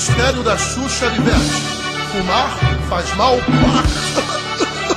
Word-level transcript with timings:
Ministério 0.00 0.42
da 0.42 0.56
Xuxa 0.56 1.08
liberte. 1.08 1.50
Fumar 2.10 2.58
faz 2.88 3.14
mal. 3.16 3.36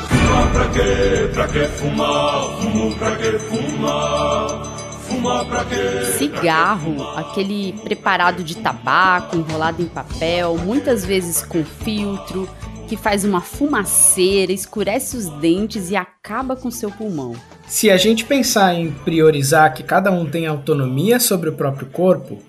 Fumar 0.08 0.52
pra 0.54 0.70
quê? 0.70 1.30
Pra 1.34 1.48
que 1.50 1.68
fumar? 1.68 2.44
Fumo 2.62 2.96
pra 2.96 3.16
que 3.18 3.38
fumar? 3.38 4.66
Fumar 5.06 5.46
pra 5.46 5.66
quê? 5.66 6.06
Cigarro, 6.18 7.04
aquele 7.18 7.74
preparado 7.84 8.46
de 8.46 8.56
tabaco 8.56 9.36
enrolado 9.36 9.82
em 9.82 9.88
papel, 9.88 10.58
muitas 10.60 11.04
vezes 11.04 11.44
com 11.44 11.66
filtro, 11.66 12.48
que 12.88 12.96
faz 12.96 13.26
uma 13.26 13.42
fumaceira, 13.42 14.54
escurece 14.54 15.18
os 15.18 15.28
dentes 15.42 15.92
e 15.92 15.98
acaba 15.98 16.56
com 16.56 16.72
seu 16.72 16.90
pulmão. 16.90 17.36
Se 17.68 17.92
a 17.92 17.98
gente 17.98 18.24
pensar 18.24 18.74
em 18.74 18.90
priorizar 18.90 19.74
que 19.74 19.84
cada 19.84 20.10
um 20.14 20.26
tem 20.26 20.48
autonomia 20.48 21.20
sobre 21.20 21.50
o 21.50 21.54
próprio 21.54 21.88
corpo, 21.88 22.40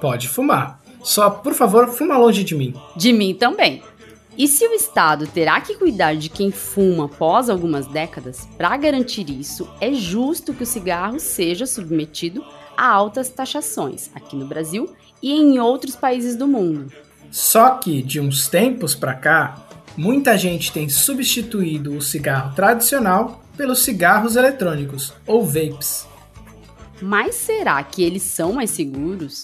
pode 0.00 0.26
fumar. 0.26 0.77
Só, 1.02 1.30
por 1.30 1.54
favor, 1.54 1.88
fuma 1.88 2.16
longe 2.16 2.44
de 2.44 2.54
mim. 2.54 2.74
De 2.96 3.12
mim 3.12 3.34
também. 3.34 3.82
E 4.36 4.46
se 4.46 4.64
o 4.66 4.72
Estado 4.72 5.26
terá 5.26 5.60
que 5.60 5.74
cuidar 5.74 6.14
de 6.14 6.28
quem 6.28 6.52
fuma 6.52 7.06
após 7.06 7.50
algumas 7.50 7.88
décadas, 7.88 8.48
para 8.56 8.76
garantir 8.76 9.28
isso, 9.28 9.68
é 9.80 9.92
justo 9.92 10.54
que 10.54 10.62
o 10.62 10.66
cigarro 10.66 11.18
seja 11.18 11.66
submetido 11.66 12.44
a 12.76 12.88
altas 12.88 13.28
taxações 13.28 14.10
aqui 14.14 14.36
no 14.36 14.46
Brasil 14.46 14.94
e 15.20 15.32
em 15.32 15.58
outros 15.58 15.96
países 15.96 16.36
do 16.36 16.46
mundo. 16.46 16.92
Só 17.30 17.70
que 17.70 18.00
de 18.00 18.20
uns 18.20 18.46
tempos 18.46 18.94
para 18.94 19.14
cá, 19.14 19.66
muita 19.96 20.38
gente 20.38 20.70
tem 20.70 20.88
substituído 20.88 21.96
o 21.96 22.00
cigarro 22.00 22.54
tradicional 22.54 23.42
pelos 23.56 23.80
cigarros 23.80 24.36
eletrônicos, 24.36 25.12
ou 25.26 25.44
vapes. 25.44 26.06
Mas 27.02 27.34
será 27.34 27.82
que 27.82 28.04
eles 28.04 28.22
são 28.22 28.52
mais 28.52 28.70
seguros? 28.70 29.42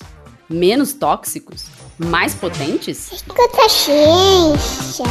Menos 0.48 0.92
tóxicos? 0.92 1.70
Mais 1.98 2.34
potentes? 2.34 3.10
Escuta 3.10 3.66
ciência. 3.66 5.06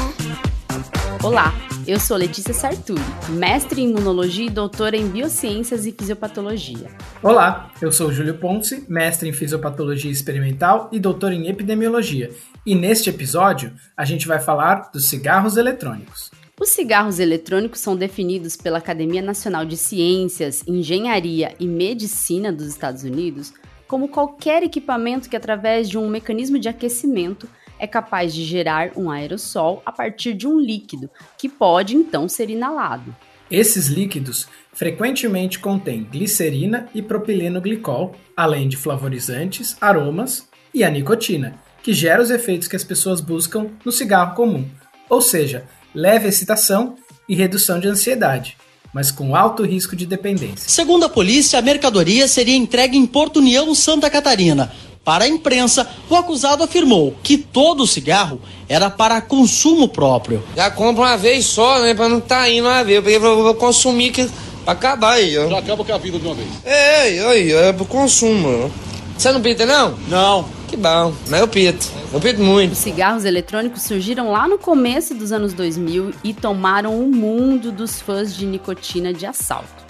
Olá, 1.24 1.52
eu 1.88 2.00
sou 2.00 2.16
Letícia 2.16 2.54
Sarturi, 2.54 3.02
mestre 3.30 3.82
em 3.82 3.90
imunologia 3.90 4.46
e 4.46 4.50
doutora 4.50 4.96
em 4.96 5.08
biociências 5.08 5.88
e 5.88 5.92
fisiopatologia. 5.92 6.88
Olá, 7.24 7.72
eu 7.82 7.92
sou 7.92 8.12
Júlio 8.12 8.38
Ponce, 8.38 8.86
mestre 8.88 9.28
em 9.28 9.34
fisiopatologia 9.34 10.12
experimental 10.12 10.88
e 10.92 11.00
doutor 11.00 11.32
em 11.34 11.48
epidemiologia. 11.48 12.30
E 12.64 12.76
neste 12.76 13.10
episódio, 13.10 13.74
a 13.98 14.06
gente 14.06 14.28
vai 14.28 14.40
falar 14.40 14.92
dos 14.94 15.10
cigarros 15.10 15.58
eletrônicos. 15.58 16.30
Os 16.62 16.70
cigarros 16.70 17.18
eletrônicos 17.18 17.80
são 17.80 17.96
definidos 17.96 18.56
pela 18.56 18.78
Academia 18.78 19.22
Nacional 19.22 19.66
de 19.66 19.78
Ciências, 19.78 20.64
Engenharia 20.68 21.56
e 21.60 21.66
Medicina 21.66 22.52
dos 22.54 22.68
Estados 22.68 23.04
Unidos 23.04 23.52
como 23.88 24.08
qualquer 24.08 24.64
equipamento 24.64 25.30
que, 25.30 25.36
através 25.36 25.90
de 25.90 25.98
um 25.98 26.10
mecanismo 26.10 26.58
de 26.58 26.70
aquecimento, 26.70 27.48
é 27.80 27.88
capaz 27.88 28.34
de 28.34 28.44
gerar 28.44 28.92
um 28.96 29.10
aerossol 29.10 29.82
a 29.86 29.92
partir 29.92 30.34
de 30.34 30.48
um 30.48 30.60
líquido, 30.60 31.10
que 31.38 31.50
pode 31.50 31.96
então 31.96 32.30
ser 32.30 32.50
inalado. 32.50 33.16
Esses 33.52 33.88
líquidos 33.88 34.48
frequentemente 34.72 35.60
contêm 35.60 36.04
glicerina 36.04 36.90
e 36.94 37.02
propileno 37.02 37.62
glicol, 37.62 38.16
além 38.36 38.68
de 38.68 38.78
flavorizantes, 38.78 39.78
aromas 39.80 40.50
e 40.74 40.84
a 40.84 40.90
nicotina, 40.90 41.60
que 41.84 41.94
gera 41.94 42.22
os 42.22 42.32
efeitos 42.32 42.68
que 42.68 42.76
as 42.76 42.84
pessoas 42.84 43.20
buscam 43.20 43.70
no 43.86 43.92
cigarro 43.92 44.34
comum, 44.36 44.68
ou 45.10 45.22
seja, 45.22 45.66
leve 45.94 46.28
excitação 46.28 46.96
e 47.28 47.36
redução 47.36 47.80
de 47.80 47.88
ansiedade, 47.88 48.58
mas 48.94 49.12
com 49.12 49.36
alto 49.36 49.64
risco 49.66 49.96
de 49.96 50.06
dependência. 50.06 50.70
Segundo 50.70 51.06
a 51.06 51.10
polícia, 51.10 51.58
a 51.58 51.62
mercadoria 51.62 52.28
seria 52.28 52.56
entregue 52.56 52.98
em 52.98 53.06
Porto 53.06 53.38
União, 53.38 53.74
Santa 53.74 54.10
Catarina. 54.10 54.72
Para 55.04 55.26
a 55.26 55.28
imprensa, 55.28 55.86
o 56.10 56.16
acusado 56.16 56.64
afirmou 56.64 57.14
que 57.22 57.38
todo 57.38 57.84
o 57.84 57.88
cigarro 57.88 58.40
era 58.70 58.90
para 58.90 59.20
consumo 59.20 59.90
próprio. 59.90 60.42
Já 60.56 60.72
compra 60.72 61.04
uma 61.04 61.18
vez 61.18 61.46
só, 61.46 61.82
né? 61.82 61.94
Para 61.94 62.08
não 62.08 62.20
estar 62.20 62.44
tá 62.44 62.50
indo 62.50 62.68
uma 62.68 62.84
vez. 62.84 63.06
Eu 63.06 63.20
vou 63.20 63.54
consumir 63.56 64.12
que, 64.12 64.30
para 64.64 64.74
acabar 64.74 65.14
aí, 65.16 65.38
ó. 65.38 65.50
Já 65.50 65.58
acaba 65.58 65.84
com 65.84 65.94
a 65.94 65.98
vida 65.98 66.18
de 66.18 66.26
uma 66.26 66.36
vez. 66.36 66.48
É, 66.64 67.10
é, 67.18 67.52
é, 67.52 67.70
é 67.70 67.74
pro 67.74 67.86
consumo. 67.86 68.72
Você 69.18 69.30
não 69.34 69.42
pita, 69.42 69.66
não? 69.66 69.94
Não. 70.08 70.46
Que 70.70 70.78
bom, 70.78 71.14
mas 71.28 71.42
eu 71.42 71.48
pito. 71.50 72.03
Eu 72.14 72.44
muito. 72.44 72.74
Os 72.74 72.78
cigarros 72.78 73.26
eletrônicos 73.26 73.82
surgiram 73.82 74.32
lá 74.32 74.48
no 74.48 74.60
começo 74.60 75.16
dos 75.16 75.32
anos 75.32 75.52
2000 75.52 76.12
e 76.24 76.32
tomaram 76.32 77.04
o 77.04 77.08
mundo 77.08 77.72
dos 77.72 78.00
fãs 78.00 78.36
de 78.36 78.46
nicotina 78.46 79.12
de 79.12 79.26
assalto. 79.26 79.84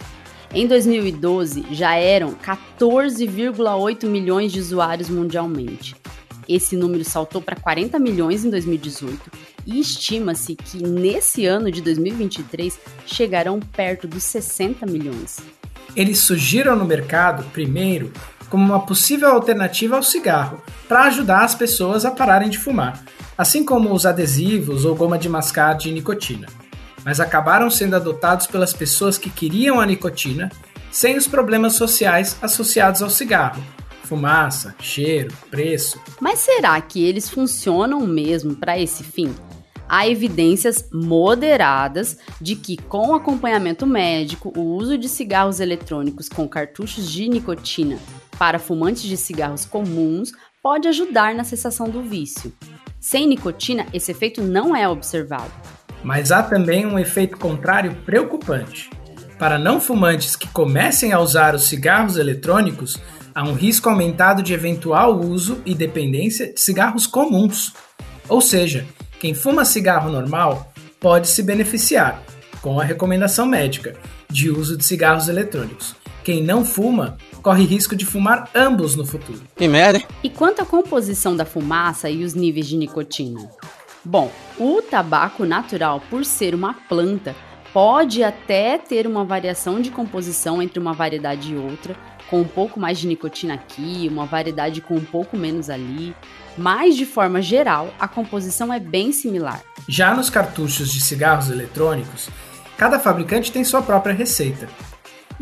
Em 0.53 0.65
2012, 0.65 1.65
já 1.71 1.95
eram 1.95 2.33
14,8 2.33 4.05
milhões 4.05 4.53
de 4.53 4.61
usuários 4.61 5.09
mundialmente. 5.09 5.97
Esse 6.47 6.77
número 6.77 7.03
saltou 7.03 7.41
para 7.41 7.57
40 7.57 7.99
milhões 7.99 8.45
em 8.45 8.49
2018 8.49 9.29
e 9.65 9.81
estima-se 9.81 10.55
que 10.55 10.81
nesse 10.81 11.45
ano 11.45 11.69
de 11.69 11.81
2023 11.81 12.79
chegarão 13.05 13.59
perto 13.59 14.07
dos 14.07 14.23
60 14.23 14.85
milhões. 14.85 15.39
Eles 15.93 16.19
surgiram 16.19 16.75
no 16.75 16.85
mercado 16.85 17.43
primeiro 17.51 18.13
como 18.53 18.65
uma 18.65 18.85
possível 18.85 19.31
alternativa 19.31 19.95
ao 19.95 20.03
cigarro, 20.03 20.61
para 20.87 21.05
ajudar 21.05 21.43
as 21.43 21.55
pessoas 21.55 22.05
a 22.05 22.11
pararem 22.11 22.51
de 22.51 22.59
fumar, 22.59 23.03
assim 23.35 23.65
como 23.65 23.91
os 23.91 24.05
adesivos 24.05 24.85
ou 24.85 24.95
goma 24.95 25.17
de 25.17 25.27
mascar 25.27 25.73
de 25.73 25.91
nicotina. 25.91 26.45
Mas 27.03 27.19
acabaram 27.19 27.67
sendo 27.71 27.95
adotados 27.95 28.45
pelas 28.45 28.71
pessoas 28.71 29.17
que 29.17 29.31
queriam 29.31 29.79
a 29.79 29.87
nicotina 29.87 30.51
sem 30.91 31.17
os 31.17 31.27
problemas 31.27 31.73
sociais 31.73 32.37
associados 32.43 33.01
ao 33.01 33.09
cigarro, 33.09 33.59
fumaça, 34.03 34.75
cheiro, 34.79 35.33
preço. 35.49 35.99
Mas 36.21 36.37
será 36.37 36.79
que 36.79 37.03
eles 37.03 37.27
funcionam 37.27 38.01
mesmo 38.01 38.55
para 38.55 38.77
esse 38.77 39.03
fim? 39.03 39.33
Há 39.89 40.07
evidências 40.07 40.87
moderadas 40.93 42.19
de 42.39 42.55
que, 42.55 42.77
com 42.77 43.15
acompanhamento 43.15 43.87
médico, 43.87 44.53
o 44.55 44.61
uso 44.61 44.95
de 44.95 45.09
cigarros 45.09 45.59
eletrônicos 45.59 46.29
com 46.29 46.47
cartuchos 46.47 47.11
de 47.11 47.27
nicotina 47.27 47.97
para 48.37 48.59
fumantes 48.59 49.03
de 49.03 49.17
cigarros 49.17 49.65
comuns 49.65 50.31
pode 50.61 50.87
ajudar 50.87 51.35
na 51.35 51.43
cessação 51.43 51.89
do 51.89 52.01
vício. 52.01 52.53
Sem 52.99 53.27
nicotina, 53.27 53.85
esse 53.93 54.11
efeito 54.11 54.41
não 54.41 54.75
é 54.75 54.87
observado. 54.87 55.51
Mas 56.03 56.31
há 56.31 56.41
também 56.41 56.85
um 56.85 56.97
efeito 56.97 57.37
contrário 57.37 57.95
preocupante. 58.05 58.89
Para 59.37 59.57
não 59.57 59.81
fumantes 59.81 60.35
que 60.35 60.47
comecem 60.47 61.11
a 61.11 61.19
usar 61.19 61.53
os 61.53 61.65
cigarros 61.67 62.17
eletrônicos, 62.17 62.97
há 63.35 63.43
um 63.43 63.53
risco 63.53 63.89
aumentado 63.89 64.41
de 64.41 64.53
eventual 64.53 65.19
uso 65.19 65.61
e 65.65 65.75
dependência 65.75 66.53
de 66.53 66.61
cigarros 66.61 67.07
comuns. 67.07 67.73
Ou 68.29 68.39
seja, 68.39 68.85
quem 69.19 69.33
fuma 69.33 69.65
cigarro 69.65 70.09
normal 70.09 70.71
pode 70.99 71.27
se 71.27 71.43
beneficiar, 71.43 72.23
com 72.61 72.79
a 72.79 72.83
recomendação 72.85 73.45
médica, 73.45 73.95
de 74.29 74.49
uso 74.49 74.77
de 74.77 74.85
cigarros 74.85 75.27
eletrônicos. 75.27 75.95
Quem 76.23 76.41
não 76.41 76.63
fuma 76.63 77.17
corre 77.43 77.65
risco 77.65 77.95
de 77.95 78.05
fumar 78.05 78.49
ambos 78.55 78.95
no 78.95 79.05
futuro. 79.05 79.41
Que 79.55 79.67
merda, 79.67 79.99
hein? 79.99 80.07
E 80.23 80.29
quanto 80.29 80.61
à 80.61 80.65
composição 80.65 81.35
da 81.35 81.45
fumaça 81.45 82.09
e 82.09 82.23
os 82.23 82.33
níveis 82.33 82.65
de 82.65 82.77
nicotina? 82.77 83.51
Bom, 84.03 84.31
o 84.57 84.81
tabaco 84.81 85.45
natural, 85.45 86.01
por 86.09 86.23
ser 86.23 86.55
uma 86.55 86.73
planta, 86.73 87.35
pode 87.73 88.23
até 88.23 88.77
ter 88.77 89.05
uma 89.05 89.25
variação 89.25 89.81
de 89.81 89.91
composição 89.91 90.61
entre 90.61 90.79
uma 90.79 90.93
variedade 90.93 91.53
e 91.53 91.57
outra, 91.57 91.95
com 92.29 92.41
um 92.41 92.47
pouco 92.47 92.79
mais 92.79 92.97
de 92.97 93.07
nicotina 93.07 93.55
aqui, 93.55 94.07
uma 94.09 94.25
variedade 94.25 94.79
com 94.79 94.95
um 94.95 95.03
pouco 95.03 95.37
menos 95.37 95.69
ali, 95.69 96.15
mas 96.57 96.95
de 96.95 97.05
forma 97.05 97.41
geral, 97.41 97.93
a 97.99 98.07
composição 98.07 98.73
é 98.73 98.79
bem 98.79 99.11
similar. 99.11 99.61
Já 99.87 100.15
nos 100.15 100.29
cartuchos 100.29 100.91
de 100.91 101.01
cigarros 101.01 101.49
eletrônicos, 101.49 102.29
cada 102.77 102.99
fabricante 102.99 103.51
tem 103.51 103.63
sua 103.63 103.81
própria 103.81 104.13
receita. 104.13 104.67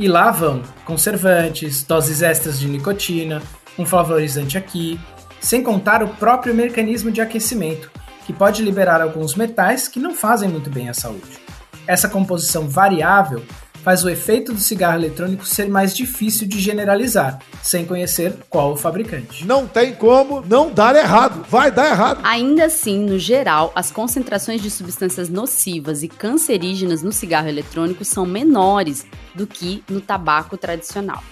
E 0.01 0.07
lá 0.07 0.31
vão 0.31 0.63
conservantes, 0.83 1.83
doses 1.83 2.23
extras 2.23 2.59
de 2.59 2.67
nicotina, 2.67 3.39
um 3.77 3.85
flavorizante 3.85 4.57
aqui, 4.57 4.99
sem 5.39 5.61
contar 5.61 6.01
o 6.01 6.07
próprio 6.15 6.55
mecanismo 6.55 7.11
de 7.11 7.21
aquecimento, 7.21 7.91
que 8.25 8.33
pode 8.33 8.63
liberar 8.63 8.99
alguns 8.99 9.35
metais 9.35 9.87
que 9.87 9.99
não 9.99 10.15
fazem 10.15 10.49
muito 10.49 10.71
bem 10.71 10.89
à 10.89 10.93
saúde. 10.95 11.39
Essa 11.85 12.09
composição 12.09 12.67
variável 12.67 13.43
faz 13.83 14.03
o 14.03 14.09
efeito 14.09 14.53
do 14.53 14.59
cigarro 14.59 14.97
eletrônico 14.97 15.45
ser 15.45 15.67
mais 15.67 15.95
difícil 15.95 16.47
de 16.47 16.59
generalizar, 16.59 17.39
sem 17.61 17.85
conhecer 17.85 18.35
qual 18.49 18.73
o 18.73 18.77
fabricante. 18.77 19.45
Não 19.45 19.67
tem 19.67 19.93
como 19.93 20.41
não 20.41 20.71
dar 20.71 20.95
errado. 20.95 21.45
Vai 21.49 21.71
dar 21.71 21.87
errado. 21.87 22.21
Ainda 22.23 22.65
assim, 22.65 22.99
no 22.99 23.17
geral, 23.17 23.71
as 23.75 23.91
concentrações 23.91 24.61
de 24.61 24.69
substâncias 24.69 25.29
nocivas 25.29 26.03
e 26.03 26.07
cancerígenas 26.07 27.01
no 27.01 27.11
cigarro 27.11 27.47
eletrônico 27.47 28.05
são 28.05 28.25
menores 28.25 29.05
do 29.33 29.47
que 29.47 29.83
no 29.89 30.01
tabaco 30.01 30.57
tradicional. 30.57 31.23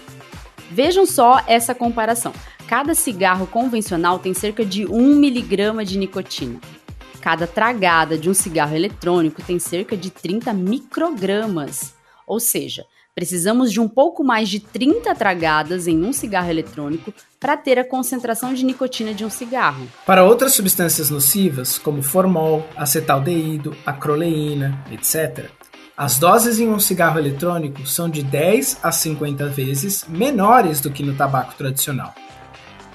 Vejam 0.72 1.06
só 1.06 1.42
essa 1.48 1.74
comparação. 1.74 2.34
Cada 2.68 2.94
cigarro 2.94 3.48
convencional 3.48 4.20
tem 4.20 4.34
cerca 4.34 4.64
de 4.64 4.86
1 4.86 5.16
miligrama 5.16 5.84
de 5.84 5.98
nicotina. 5.98 6.60
Cada 7.20 7.48
tragada 7.48 8.18
de 8.18 8.30
um 8.30 8.34
cigarro 8.34 8.76
eletrônico 8.76 9.42
tem 9.42 9.60
cerca 9.60 9.98
de 9.98 10.10
30 10.10 10.54
microgramas. 10.54 11.99
Ou 12.30 12.40
seja, 12.40 12.86
Precisamos 13.16 13.70
de 13.74 13.82
um 13.82 13.88
pouco 13.90 14.24
mais 14.24 14.48
de 14.48 14.62
30 14.62 15.14
tragadas 15.14 15.88
em 15.88 16.06
um 16.06 16.14
cigarro 16.14 16.50
eletrônico 16.50 17.14
para 17.38 17.58
ter 17.58 17.78
a 17.78 17.84
concentração 17.84 18.54
de 18.54 18.64
nicotina 18.64 19.14
de 19.14 19.26
um 19.26 19.30
cigarro. 19.30 19.86
Para 20.06 20.24
outras 20.24 20.54
substâncias 20.54 21.10
nocivas, 21.10 21.78
como 21.78 22.02
formol, 22.02 22.66
acetaldeído, 22.78 23.76
acroleína, 23.86 24.86
etc., 24.90 25.50
as 25.98 26.18
doses 26.18 26.60
em 26.60 26.70
um 26.70 26.80
cigarro 26.80 27.20
eletrônico 27.20 27.86
são 27.86 28.10
de 28.10 28.24
10 28.24 28.78
a 28.82 28.90
50 28.90 29.50
vezes 29.50 30.06
menores 30.08 30.80
do 30.80 30.90
que 30.90 31.04
no 31.04 31.14
tabaco 31.14 31.56
tradicional. 31.56 32.16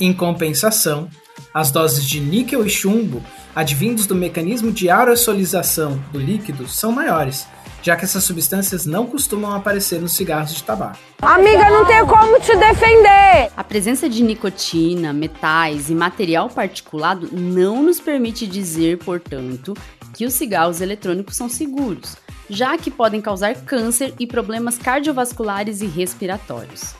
Em 0.00 0.10
compensação, 0.10 1.06
as 1.52 1.70
doses 1.70 2.02
de 2.02 2.18
níquel 2.18 2.64
e 2.64 2.70
chumbo, 2.70 3.22
advindos 3.54 4.06
do 4.06 4.14
mecanismo 4.14 4.72
de 4.72 4.88
aerosolização 4.88 6.02
do 6.10 6.18
líquido, 6.18 6.66
são 6.66 6.90
maiores, 6.90 7.46
já 7.84 7.94
que 7.94 8.04
essas 8.06 8.24
substâncias 8.24 8.86
não 8.86 9.06
costumam 9.06 9.52
aparecer 9.52 10.00
nos 10.00 10.16
cigarros 10.16 10.54
de 10.54 10.64
tabaco. 10.64 10.98
Amiga, 11.20 11.68
não 11.68 11.84
tem 11.84 12.04
como 12.06 12.40
te 12.40 12.56
defender! 12.56 13.50
A 13.54 13.62
presença 13.62 14.08
de 14.08 14.22
nicotina, 14.22 15.12
metais 15.12 15.90
e 15.90 15.94
material 15.94 16.48
particulado 16.48 17.28
não 17.30 17.82
nos 17.82 18.00
permite 18.00 18.46
dizer, 18.46 18.96
portanto, 18.98 19.74
que 20.14 20.24
os 20.24 20.32
cigarros 20.32 20.80
eletrônicos 20.80 21.36
são 21.36 21.46
seguros, 21.46 22.16
já 22.48 22.78
que 22.78 22.90
podem 22.90 23.20
causar 23.20 23.54
câncer 23.54 24.14
e 24.18 24.26
problemas 24.26 24.78
cardiovasculares 24.78 25.82
e 25.82 25.86
respiratórios. 25.86 26.94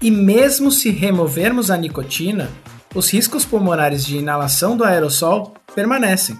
E 0.00 0.10
mesmo 0.10 0.70
se 0.70 0.88
removermos 0.88 1.70
a 1.70 1.76
nicotina, 1.76 2.50
os 2.94 3.12
riscos 3.12 3.44
pulmonares 3.44 4.06
de 4.06 4.16
inalação 4.16 4.74
do 4.74 4.84
aerossol 4.84 5.52
permanecem. 5.74 6.38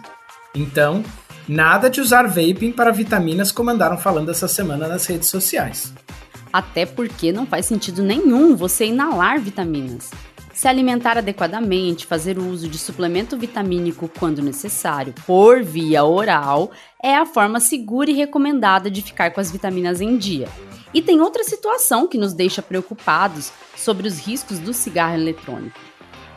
Então, 0.55 1.05
Nada 1.52 1.91
de 1.91 2.00
usar 2.00 2.29
vaping 2.29 2.70
para 2.70 2.93
vitaminas 2.93 3.50
como 3.50 3.70
andaram 3.70 3.99
falando 3.99 4.31
essa 4.31 4.47
semana 4.47 4.87
nas 4.87 5.05
redes 5.06 5.29
sociais. 5.29 5.93
Até 6.52 6.87
porque 6.87 7.32
não 7.32 7.44
faz 7.44 7.67
sentido 7.67 8.05
nenhum 8.05 8.55
você 8.55 8.87
inalar 8.87 9.41
vitaminas. 9.41 10.12
Se 10.55 10.69
alimentar 10.69 11.19
adequadamente, 11.19 12.06
fazer 12.06 12.38
o 12.38 12.47
uso 12.47 12.69
de 12.69 12.79
suplemento 12.79 13.37
vitamínico 13.37 14.08
quando 14.17 14.41
necessário, 14.41 15.12
por 15.26 15.61
via 15.61 16.05
oral, 16.05 16.70
é 17.02 17.17
a 17.17 17.26
forma 17.26 17.58
segura 17.58 18.12
e 18.12 18.14
recomendada 18.14 18.88
de 18.88 19.02
ficar 19.02 19.32
com 19.32 19.41
as 19.41 19.50
vitaminas 19.50 20.00
em 20.00 20.17
dia. 20.17 20.49
E 20.94 21.02
tem 21.02 21.20
outra 21.20 21.43
situação 21.43 22.06
que 22.06 22.17
nos 22.17 22.32
deixa 22.32 22.62
preocupados 22.62 23.50
sobre 23.76 24.06
os 24.06 24.25
riscos 24.25 24.61
do 24.61 24.73
cigarro 24.73 25.14
eletrônico. 25.14 25.90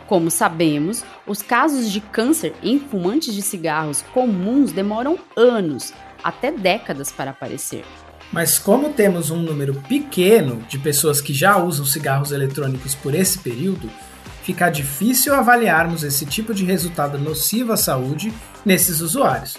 Como 0.08 0.30
sabemos, 0.30 1.04
os 1.26 1.42
casos 1.42 1.92
de 1.92 2.02
câncer 2.02 2.54
em 2.62 2.80
fumantes 2.80 3.34
de 3.34 3.42
cigarros 3.42 4.04
comuns 4.14 4.72
demoram 4.72 5.18
anos, 5.36 5.94
até 6.24 6.52
décadas 6.52 7.12
para 7.12 7.32
aparecer. 7.32 7.86
Mas 8.32 8.58
como 8.58 8.90
temos 8.90 9.30
um 9.30 9.38
número 9.38 9.76
pequeno 9.88 10.58
de 10.68 10.80
pessoas 10.80 11.22
que 11.22 11.34
já 11.34 11.58
usam 11.58 11.86
cigarros 11.86 12.32
eletrônicos 12.32 12.96
por 12.96 13.14
esse 13.14 13.38
período, 13.38 13.90
fica 14.44 14.70
difícil 14.70 15.34
avaliarmos 15.36 16.04
esse 16.04 16.26
tipo 16.26 16.54
de 16.54 16.66
resultado 16.66 17.18
nocivo 17.18 17.72
à 17.72 17.78
saúde 17.78 18.34
nesses 18.66 19.02
usuários. 19.02 19.58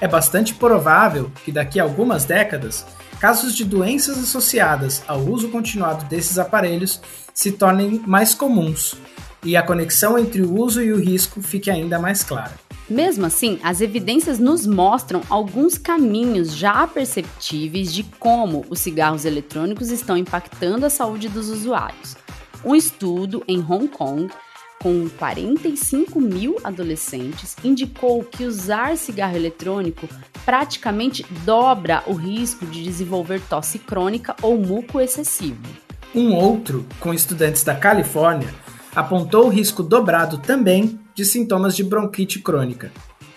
É 0.00 0.06
bastante 0.06 0.52
provável 0.54 1.30
que 1.44 1.50
daqui 1.50 1.80
a 1.80 1.84
algumas 1.84 2.24
décadas, 2.24 2.84
casos 3.18 3.54
de 3.54 3.64
doenças 3.64 4.18
associadas 4.18 5.02
ao 5.06 5.20
uso 5.20 5.48
continuado 5.48 6.04
desses 6.06 6.38
aparelhos 6.38 7.00
se 7.32 7.52
tornem 7.52 8.02
mais 8.06 8.34
comuns, 8.34 8.96
e 9.44 9.56
a 9.56 9.62
conexão 9.62 10.18
entre 10.18 10.42
o 10.42 10.54
uso 10.54 10.82
e 10.82 10.92
o 10.92 10.98
risco 10.98 11.42
fique 11.42 11.70
ainda 11.70 11.98
mais 11.98 12.22
clara. 12.22 12.52
Mesmo 12.88 13.24
assim, 13.24 13.58
as 13.62 13.80
evidências 13.80 14.38
nos 14.38 14.66
mostram 14.66 15.22
alguns 15.30 15.78
caminhos 15.78 16.54
já 16.54 16.86
perceptíveis 16.86 17.92
de 17.92 18.02
como 18.18 18.64
os 18.68 18.80
cigarros 18.80 19.24
eletrônicos 19.24 19.90
estão 19.90 20.16
impactando 20.16 20.84
a 20.84 20.90
saúde 20.90 21.28
dos 21.28 21.48
usuários. 21.48 22.16
Um 22.64 22.74
estudo 22.74 23.42
em 23.48 23.60
Hong 23.60 23.88
Kong 23.88 24.28
com 24.82 25.08
45 25.08 26.20
mil 26.20 26.58
adolescentes, 26.64 27.56
indicou 27.62 28.24
que 28.24 28.44
usar 28.44 28.96
cigarro 28.96 29.36
eletrônico 29.36 30.08
praticamente 30.44 31.24
dobra 31.44 32.02
o 32.06 32.14
risco 32.14 32.66
de 32.66 32.82
desenvolver 32.82 33.40
tosse 33.48 33.78
crônica 33.78 34.34
ou 34.42 34.58
muco 34.58 35.00
excessivo. 35.00 35.62
Um 36.12 36.34
outro, 36.34 36.84
com 36.98 37.14
estudantes 37.14 37.62
da 37.62 37.76
Califórnia, 37.76 38.52
apontou 38.94 39.46
o 39.46 39.48
risco 39.48 39.82
dobrado 39.82 40.38
também 40.38 40.98
de 41.14 41.24
sintomas 41.24 41.74
de 41.74 41.82
bronquite 41.82 42.40
crônica. 42.40 42.92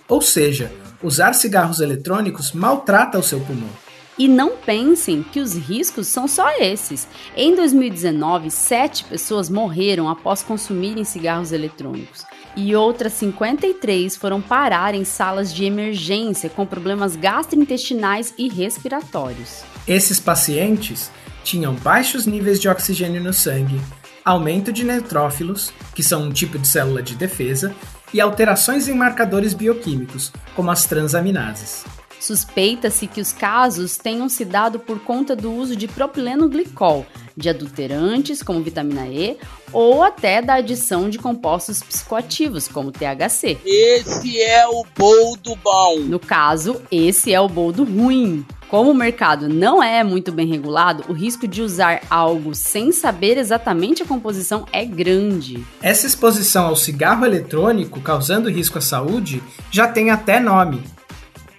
Ou 0.08 0.22
seja, 0.22 0.72
usar 1.02 1.34
cigarros 1.34 1.80
eletrônicos 1.80 2.52
maltrata 2.52 3.18
o 3.18 3.24
seu 3.24 3.40
pulmão. 3.40 3.70
E 4.18 4.30
não 4.30 4.56
pensem 4.56 5.22
que 5.24 5.42
os 5.42 5.56
riscos 5.56 6.08
são 6.08 6.26
só 6.26 6.50
esses. 6.58 7.06
Em 7.36 7.54
2019, 7.54 8.50
sete 8.50 9.04
pessoas 9.04 9.50
morreram 9.50 10.08
após 10.08 10.42
consumirem 10.42 11.04
cigarros 11.04 11.52
eletrônicos. 11.52 12.24
E 12.56 12.74
outras 12.74 13.12
53 13.14 14.16
foram 14.16 14.42
parar 14.42 14.96
em 14.96 15.04
salas 15.04 15.54
de 15.54 15.66
emergência 15.66 16.50
com 16.50 16.66
problemas 16.66 17.18
gastrointestinais 17.18 18.34
e 18.38 18.48
respiratórios. 18.48 19.64
Esses 19.86 20.18
pacientes 20.18 21.12
tinham 21.44 21.74
baixos 21.74 22.26
níveis 22.26 22.62
de 22.62 22.70
oxigênio 22.70 23.22
no 23.22 23.34
sangue, 23.34 23.82
aumento 24.26 24.74
de 24.74 24.84
neutrófilos, 24.84 25.72
que 25.94 26.02
são 26.02 26.24
um 26.24 26.32
tipo 26.32 26.58
de 26.58 26.68
célula 26.68 27.04
de 27.04 27.16
defesa, 27.16 27.76
e 28.12 28.20
alterações 28.20 28.88
em 28.88 28.96
marcadores 28.96 29.54
bioquímicos, 29.54 30.32
como 30.56 30.72
as 30.72 30.86
transaminases. 30.86 31.86
Suspeita-se 32.20 33.06
que 33.06 33.22
os 33.22 33.32
casos 33.32 33.98
tenham 33.98 34.28
se 34.28 34.44
dado 34.44 34.80
por 34.80 35.00
conta 35.00 35.36
do 35.36 35.52
uso 35.54 35.76
de 35.76 35.88
propileno 35.88 36.50
glicol, 36.50 37.06
de 37.36 37.50
adulterantes 37.50 38.42
como 38.42 38.62
vitamina 38.62 39.08
E 39.08 39.38
ou 39.74 40.04
até 40.04 40.42
da 40.42 40.56
adição 40.56 41.10
de 41.10 41.18
compostos 41.18 41.82
psicoativos 41.82 42.68
como 42.68 42.92
THC. 42.92 43.58
Esse 43.66 44.42
é 44.42 44.68
o 44.68 44.86
boldo 44.98 45.56
bom. 45.64 46.00
No 46.00 46.20
caso, 46.20 46.82
esse 46.92 47.34
é 47.34 47.42
o 47.42 47.50
boldo 47.50 47.84
ruim. 47.84 48.46
Como 48.70 48.92
o 48.92 48.96
mercado 48.96 49.48
não 49.48 49.82
é 49.82 50.04
muito 50.04 50.32
bem 50.32 50.48
regulado, 50.48 51.04
o 51.08 51.14
risco 51.14 51.48
de 51.48 51.62
usar 51.62 52.02
algo 52.10 52.56
sem 52.56 52.92
saber 52.92 53.38
exatamente 53.38 54.02
a 54.02 54.06
composição 54.06 54.66
é 54.72 54.84
grande. 54.84 55.64
Essa 55.82 56.08
exposição 56.08 56.66
ao 56.66 56.76
cigarro 56.76 57.26
eletrônico 57.26 58.02
causando 58.02 58.50
risco 58.50 58.80
à 58.80 58.82
saúde 58.82 59.42
já 59.70 59.88
tem 59.88 60.10
até 60.10 60.40
nome: 60.40 60.82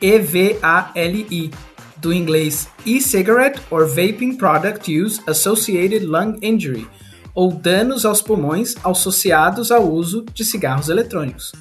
EVALI, 0.01 1.51
do 1.99 2.13
inglês 2.13 2.69
E-Cigarette 2.85 3.61
or 3.71 3.87
Vaping 3.87 4.37
Product 4.37 4.91
Use 4.91 5.21
Associated 5.27 6.05
Lung 6.05 6.39
Injury, 6.43 6.89
ou 7.35 7.53
danos 7.53 8.05
aos 8.05 8.23
pulmões 8.23 8.75
associados 8.85 9.71
ao 9.71 9.91
uso 9.91 10.25
de 10.33 10.45
cigarros 10.45 10.89
eletrônicos. 10.89 11.53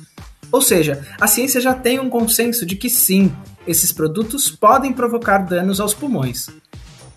Ou 0.51 0.61
seja, 0.61 1.05
a 1.19 1.27
ciência 1.27 1.59
já 1.59 1.73
tem 1.73 1.99
um 1.99 2.09
consenso 2.09 2.65
de 2.65 2.75
que 2.75 2.89
sim, 2.89 3.31
esses 3.67 3.91
produtos 3.91 4.49
podem 4.49 4.93
provocar 4.93 5.39
danos 5.39 5.79
aos 5.79 5.93
pulmões. 5.93 6.49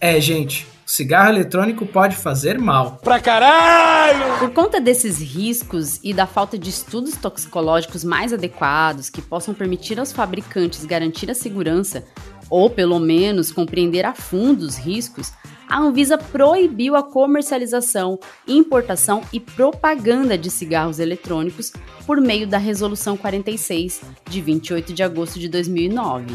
É, 0.00 0.20
gente, 0.20 0.66
cigarro 0.88 1.28
eletrônico 1.28 1.85
pode 1.85 2.16
fazer 2.16 2.59
mal. 2.59 2.99
Pra 3.02 3.21
caralho! 3.21 4.38
Por 4.38 4.50
conta 4.52 4.80
desses 4.80 5.21
riscos 5.21 6.00
e 6.02 6.14
da 6.14 6.26
falta 6.26 6.59
de 6.59 6.71
estudos 6.71 7.14
toxicológicos 7.14 8.02
mais 8.02 8.33
adequados 8.33 9.11
que 9.11 9.21
possam 9.21 9.52
permitir 9.52 10.00
aos 10.00 10.12
fabricantes 10.12 10.87
garantir 10.87 11.30
a 11.30 11.35
segurança, 11.35 12.04
ou 12.49 12.71
pelo 12.71 12.99
menos 12.99 13.52
compreender 13.52 14.07
a 14.07 14.14
fundo 14.14 14.62
os 14.62 14.78
riscos, 14.78 15.30
a 15.68 15.78
Anvisa 15.78 16.16
proibiu 16.16 16.97
a 16.97 17.02
comercialização, 17.02 18.18
importação 18.47 19.21
e 19.30 19.38
propaganda 19.38 20.38
de 20.38 20.50
cigarros 20.50 20.99
eletrônicos 20.99 21.71
por 22.07 22.18
meio 22.18 22.47
da 22.47 22.57
Resolução 22.57 23.14
46, 23.14 24.00
de 24.30 24.40
28 24.40 24.95
de 24.95 25.02
agosto 25.02 25.38
de 25.38 25.50
2009. 25.50 26.35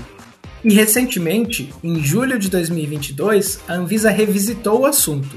E 0.63 0.74
recentemente, 0.74 1.74
em 1.84 2.01
julho 2.01 2.39
de 2.39 2.50
2022, 2.50 3.60
a 3.67 3.74
Anvisa 3.74 4.10
revisitou 4.10 4.82
o 4.82 4.86
assunto. 4.86 5.36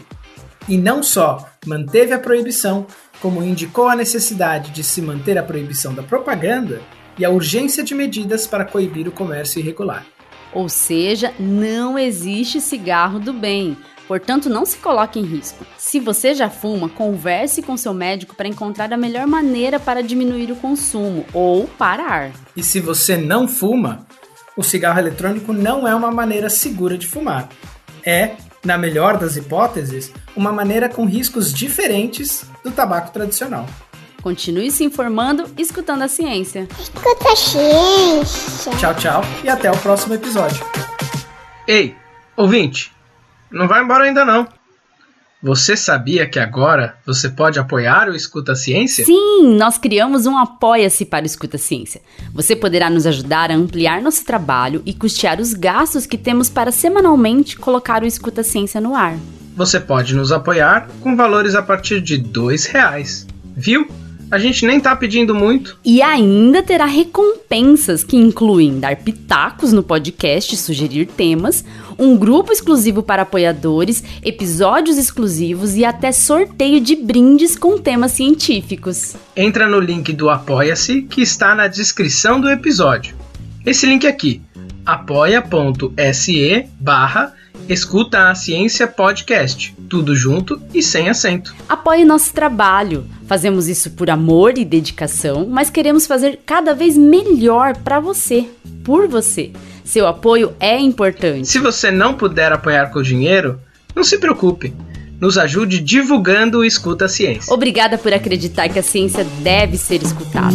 E 0.68 0.76
não 0.78 1.02
só 1.02 1.48
manteve 1.66 2.12
a 2.12 2.18
proibição, 2.18 2.86
como 3.20 3.42
indicou 3.42 3.88
a 3.88 3.96
necessidade 3.96 4.70
de 4.70 4.84
se 4.84 5.02
manter 5.02 5.36
a 5.36 5.42
proibição 5.42 5.92
da 5.92 6.02
propaganda 6.02 6.80
e 7.18 7.24
a 7.24 7.30
urgência 7.30 7.82
de 7.82 7.94
medidas 7.94 8.46
para 8.46 8.64
coibir 8.64 9.08
o 9.08 9.12
comércio 9.12 9.58
irregular. 9.58 10.06
Ou 10.52 10.68
seja, 10.68 11.34
não 11.40 11.98
existe 11.98 12.60
cigarro 12.60 13.18
do 13.18 13.32
bem. 13.32 13.76
Portanto, 14.06 14.48
não 14.48 14.64
se 14.64 14.76
coloque 14.76 15.18
em 15.18 15.24
risco. 15.24 15.66
Se 15.76 15.98
você 15.98 16.34
já 16.34 16.48
fuma, 16.48 16.88
converse 16.88 17.60
com 17.62 17.76
seu 17.76 17.92
médico 17.92 18.36
para 18.36 18.46
encontrar 18.46 18.92
a 18.92 18.96
melhor 18.96 19.26
maneira 19.26 19.80
para 19.80 20.02
diminuir 20.02 20.52
o 20.52 20.56
consumo 20.56 21.26
ou 21.32 21.66
parar. 21.66 22.30
E 22.56 22.62
se 22.62 22.78
você 22.78 23.16
não 23.16 23.48
fuma, 23.48 24.06
o 24.56 24.62
cigarro 24.62 24.98
eletrônico 24.98 25.52
não 25.52 25.86
é 25.86 25.94
uma 25.94 26.10
maneira 26.10 26.48
segura 26.48 26.96
de 26.96 27.06
fumar. 27.06 27.48
É, 28.04 28.36
na 28.64 28.78
melhor 28.78 29.18
das 29.18 29.36
hipóteses, 29.36 30.12
uma 30.34 30.50
maneira 30.50 30.88
com 30.88 31.04
riscos 31.04 31.52
diferentes 31.52 32.44
do 32.64 32.70
tabaco 32.70 33.12
tradicional. 33.12 33.66
Continue 34.22 34.70
se 34.70 34.82
informando 34.82 35.48
e 35.56 35.62
escutando 35.62 36.02
a 36.02 36.08
ciência. 36.08 36.66
Escuta 36.80 37.32
a 37.32 37.36
ciência. 37.36 38.72
Tchau, 38.76 38.94
tchau 38.94 39.24
e 39.44 39.48
até 39.48 39.70
o 39.70 39.76
próximo 39.78 40.14
episódio. 40.14 40.64
Ei, 41.68 41.94
ouvinte! 42.36 42.92
Não 43.50 43.68
vai 43.68 43.82
embora 43.82 44.04
ainda 44.04 44.24
não. 44.24 44.48
Você 45.46 45.76
sabia 45.76 46.28
que 46.28 46.40
agora 46.40 46.96
você 47.06 47.28
pode 47.28 47.56
apoiar 47.56 48.08
o 48.08 48.16
Escuta 48.16 48.56
Ciência? 48.56 49.04
Sim, 49.04 49.56
nós 49.56 49.78
criamos 49.78 50.26
um 50.26 50.36
Apoia-se 50.36 51.04
para 51.04 51.22
o 51.22 51.26
Escuta 51.26 51.56
Ciência. 51.56 52.02
Você 52.34 52.56
poderá 52.56 52.90
nos 52.90 53.06
ajudar 53.06 53.52
a 53.52 53.54
ampliar 53.54 54.02
nosso 54.02 54.24
trabalho 54.24 54.82
e 54.84 54.92
custear 54.92 55.40
os 55.40 55.54
gastos 55.54 56.04
que 56.04 56.18
temos 56.18 56.48
para 56.48 56.72
semanalmente 56.72 57.56
colocar 57.56 58.02
o 58.02 58.06
Escuta 58.06 58.42
Ciência 58.42 58.80
no 58.80 58.96
ar. 58.96 59.16
Você 59.54 59.78
pode 59.78 60.16
nos 60.16 60.32
apoiar 60.32 60.88
com 61.00 61.14
valores 61.14 61.54
a 61.54 61.62
partir 61.62 62.00
de 62.00 62.18
dois 62.18 62.66
reais. 62.66 63.24
Viu? 63.56 63.86
A 64.30 64.38
gente 64.38 64.66
nem 64.66 64.80
tá 64.80 64.94
pedindo 64.96 65.34
muito. 65.34 65.78
E 65.84 66.02
ainda 66.02 66.62
terá 66.62 66.84
recompensas 66.84 68.02
que 68.02 68.16
incluem 68.16 68.80
dar 68.80 68.96
pitacos 68.96 69.72
no 69.72 69.82
podcast, 69.82 70.56
sugerir 70.56 71.06
temas, 71.06 71.64
um 71.96 72.16
grupo 72.16 72.52
exclusivo 72.52 73.02
para 73.02 73.22
apoiadores, 73.22 74.02
episódios 74.24 74.98
exclusivos 74.98 75.76
e 75.76 75.84
até 75.84 76.10
sorteio 76.10 76.80
de 76.80 76.96
brindes 76.96 77.56
com 77.56 77.78
temas 77.78 78.12
científicos. 78.12 79.14
Entra 79.36 79.68
no 79.68 79.78
link 79.78 80.12
do 80.12 80.28
Apoia-se 80.28 81.02
que 81.02 81.22
está 81.22 81.54
na 81.54 81.68
descrição 81.68 82.40
do 82.40 82.50
episódio. 82.50 83.14
Esse 83.64 83.86
link 83.86 84.06
aqui, 84.06 84.42
apoia.se 84.84 86.66
barra 86.80 87.32
Escuta 87.68 88.30
a 88.30 88.34
Ciência 88.34 88.86
Podcast, 88.86 89.74
tudo 89.88 90.14
junto 90.14 90.60
e 90.72 90.80
sem 90.80 91.08
acento. 91.08 91.52
Apoie 91.68 92.04
nosso 92.04 92.32
trabalho. 92.32 93.04
Fazemos 93.26 93.66
isso 93.66 93.90
por 93.90 94.08
amor 94.08 94.56
e 94.56 94.64
dedicação, 94.64 95.48
mas 95.48 95.68
queremos 95.68 96.06
fazer 96.06 96.38
cada 96.46 96.74
vez 96.74 96.96
melhor 96.96 97.76
para 97.78 97.98
você, 97.98 98.46
por 98.84 99.08
você. 99.08 99.50
Seu 99.84 100.06
apoio 100.06 100.54
é 100.60 100.78
importante. 100.78 101.48
Se 101.48 101.58
você 101.58 101.90
não 101.90 102.14
puder 102.14 102.52
apoiar 102.52 102.86
com 102.92 103.02
dinheiro, 103.02 103.58
não 103.96 104.04
se 104.04 104.18
preocupe. 104.18 104.72
Nos 105.20 105.36
ajude 105.36 105.80
divulgando 105.80 106.58
o 106.58 106.64
Escuta 106.64 107.06
a 107.06 107.08
Ciência. 107.08 107.52
Obrigada 107.52 107.98
por 107.98 108.12
acreditar 108.12 108.68
que 108.68 108.78
a 108.78 108.82
ciência 108.82 109.24
deve 109.42 109.76
ser 109.76 110.02
escutada. 110.02 110.54